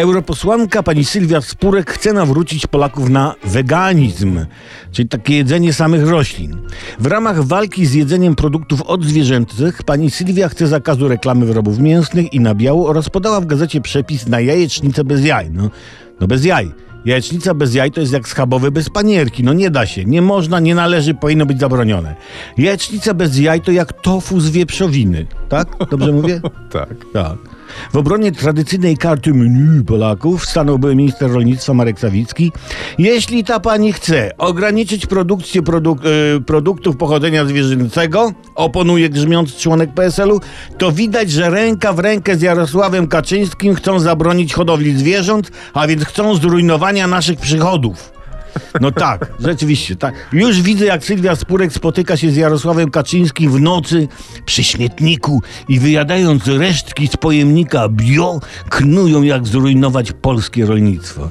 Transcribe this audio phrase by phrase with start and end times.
[0.00, 4.46] Europosłanka pani Sylwia Spurek chce nawrócić Polaków na weganizm,
[4.92, 6.56] czyli takie jedzenie samych roślin.
[6.98, 12.40] W ramach walki z jedzeniem produktów odzwierzęcych pani Sylwia chce zakazu reklamy wyrobów mięsnych i
[12.40, 15.50] nabiału oraz podała w gazecie przepis na jajecznicę bez jaj.
[15.50, 15.70] No,
[16.20, 16.72] no bez jaj.
[17.04, 19.44] Jajecznica bez jaj to jest jak schabowy bez panierki.
[19.44, 22.14] No nie da się, nie można, nie należy, powinno być zabronione.
[22.58, 25.26] Jajecznica bez jaj to jak tofu z wieprzowiny.
[25.48, 25.68] Tak?
[25.90, 26.40] Dobrze mówię?
[26.70, 26.88] Tak.
[27.12, 27.59] Tak.
[27.92, 32.52] W obronie tradycyjnej karty menu Polaków stanął były minister rolnictwa Marek Sawicki.
[32.98, 40.40] Jeśli ta pani chce ograniczyć produkcję produk y, produktów pochodzenia zwierzęcego, oponuje grzmiąc członek PSL-u,
[40.78, 46.04] to widać, że ręka w rękę z Jarosławem Kaczyńskim chcą zabronić hodowli zwierząt, a więc
[46.04, 48.19] chcą zrujnowania naszych przychodów.
[48.80, 50.14] No tak, rzeczywiście, tak.
[50.32, 54.08] Już widzę, jak Sylwia Spurek spotyka się z Jarosławem Kaczyńskim w nocy
[54.46, 61.28] przy śmietniku i wyjadając resztki z pojemnika bio, knują, jak zrujnować polskie rolnictwo.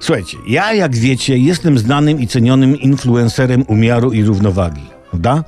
[0.00, 5.44] Słuchajcie, ja, jak wiecie, jestem znanym i cenionym influencerem umiaru i równowagi, prawda?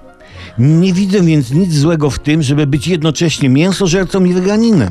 [0.58, 4.88] Nie widzę więc nic złego w tym, żeby być jednocześnie mięsożercą i weganinem.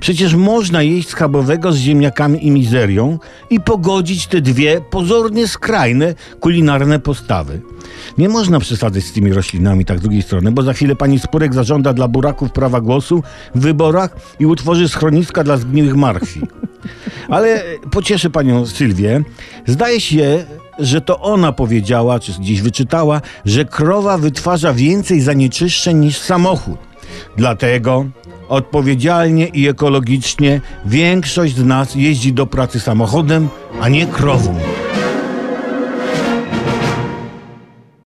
[0.00, 3.18] Przecież można jeść schabowego z ziemniakami i mizerią
[3.50, 7.60] i pogodzić te dwie pozornie skrajne kulinarne postawy.
[8.18, 11.54] Nie można przesadzać z tymi roślinami tak z drugiej strony, bo za chwilę pani Spurek
[11.54, 13.22] zażąda dla buraków prawa głosu
[13.54, 16.40] w wyborach i utworzy schroniska dla zgniłych marchwi.
[17.28, 19.22] Ale pocieszę panią Sylwię.
[19.66, 20.44] Zdaje się,
[20.78, 26.78] że to ona powiedziała, czy gdzieś wyczytała, że krowa wytwarza więcej zanieczyszczeń niż samochód.
[27.36, 28.06] Dlatego
[28.48, 33.48] odpowiedzialnie i ekologicznie większość z nas jeździ do pracy samochodem,
[33.80, 34.58] a nie krową.